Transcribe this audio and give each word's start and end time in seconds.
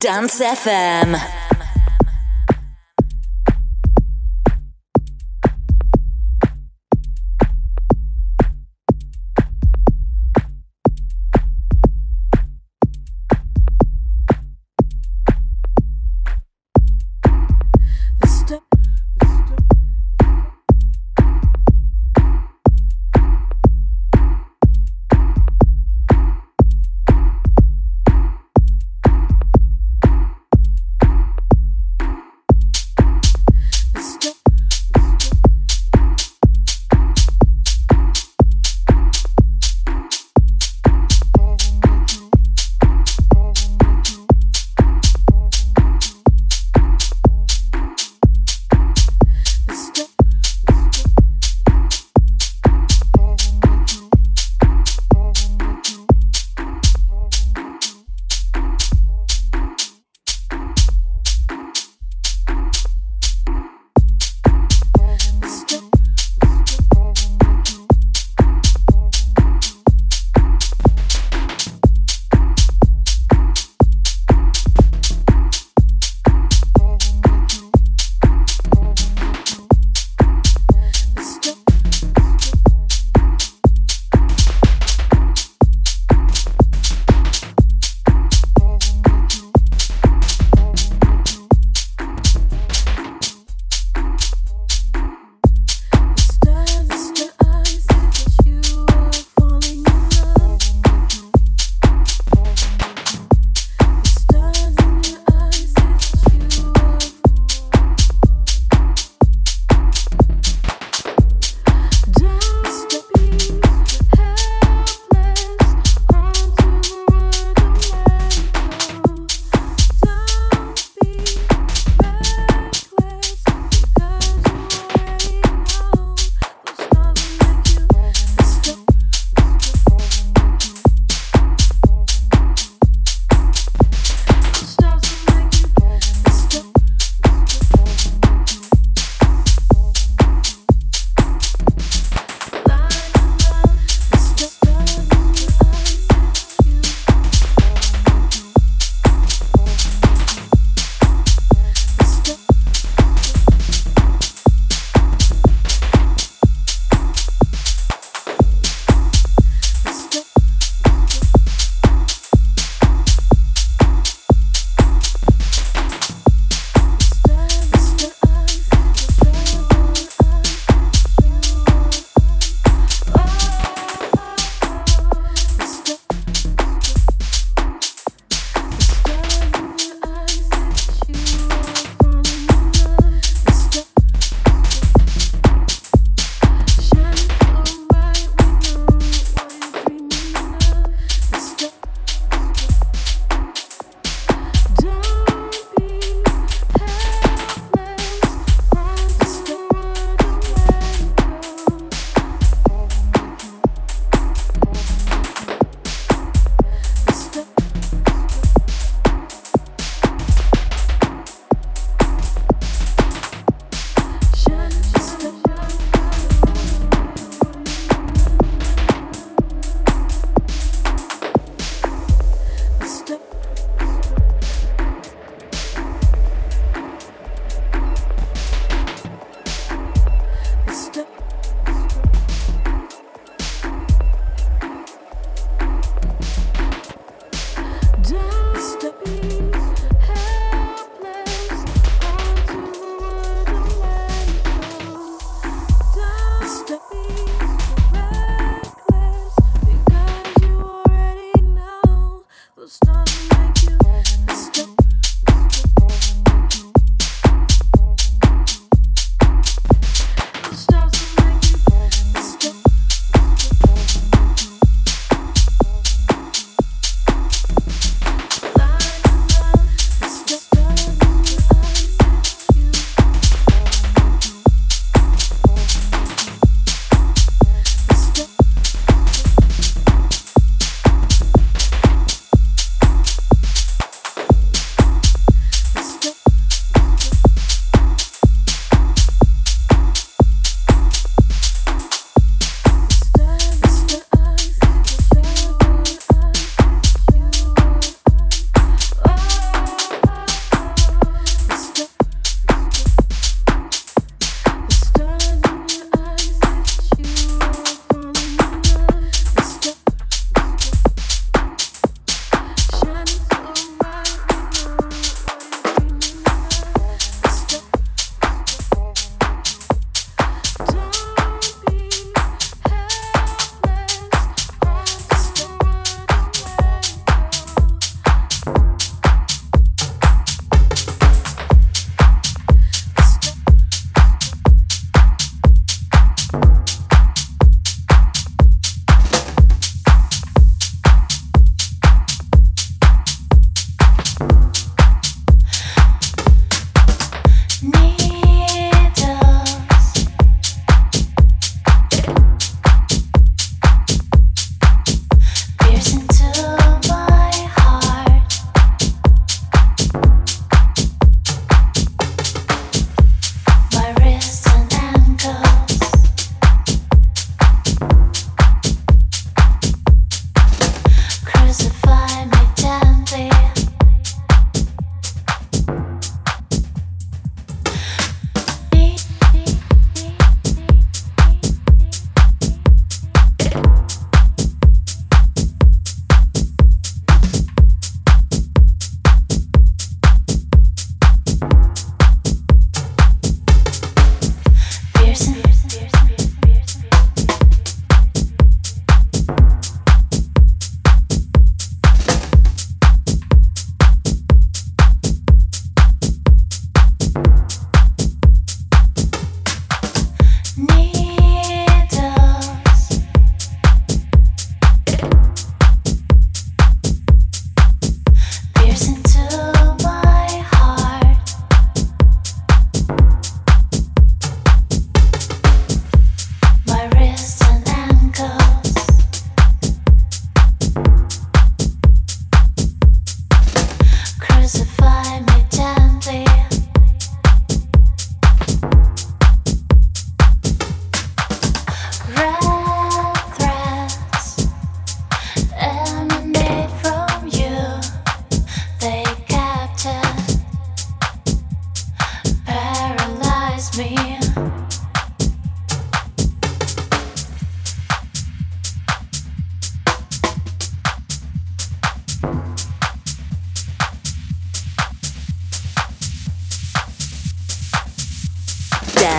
Dance 0.00 0.40
FM. 0.40 1.39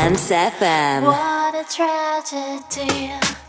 Dance 0.02 0.32
FM. 0.32 1.04
What 1.04 1.54
a 1.54 1.64
tragedy. 1.64 3.41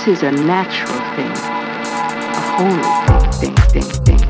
This 0.00 0.16
is 0.16 0.22
a 0.22 0.32
natural 0.32 0.98
thing, 1.14 1.30
a 1.30 2.40
holy 2.56 3.30
thing, 3.38 3.54
thing, 3.54 3.82
thing, 3.84 4.16
thing. 4.16 4.29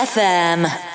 FM. 0.00 0.89